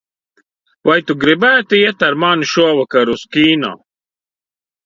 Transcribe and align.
Vai 0.89 0.95
tu 1.09 1.15
gribētu 1.25 1.79
iet 1.81 2.07
ar 2.09 2.17
mani 2.25 2.49
šovakar 2.55 3.15
uz 3.17 3.29
kino? 3.37 3.71